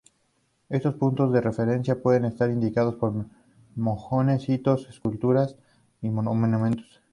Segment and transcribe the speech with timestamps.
[0.69, 3.13] Estos puntos de referencia pueden estar indicados por
[3.75, 5.55] mojones, hitos, esculturas
[6.01, 7.01] o monumentos.